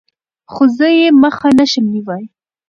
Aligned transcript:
خو 0.51 0.63
زه 0.77 0.87
يې 0.99 1.07
مخه 1.21 1.47
نشم 1.59 1.85
نيوى. 1.93 2.21